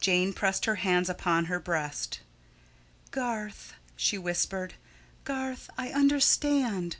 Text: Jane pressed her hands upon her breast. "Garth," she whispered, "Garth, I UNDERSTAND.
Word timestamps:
Jane 0.00 0.32
pressed 0.32 0.64
her 0.64 0.74
hands 0.82 1.08
upon 1.08 1.44
her 1.44 1.60
breast. 1.60 2.18
"Garth," 3.12 3.74
she 3.94 4.18
whispered, 4.18 4.74
"Garth, 5.22 5.70
I 5.78 5.92
UNDERSTAND. 5.92 6.96